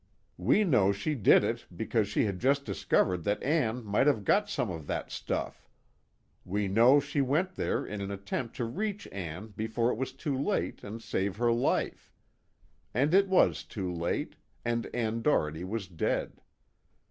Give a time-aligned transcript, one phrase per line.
[0.39, 4.49] We know she did it because she had just discovered that Ann might have got
[4.49, 5.69] some of that stuff;
[6.43, 10.11] we know she went out there in an attempt to reach Ann before it was
[10.13, 12.11] too late and save her life;
[12.95, 14.35] and it was too late,
[14.65, 16.41] and Ann Doherty was dead.